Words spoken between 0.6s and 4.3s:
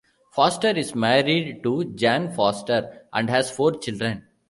is married to Jan Foster and has four children.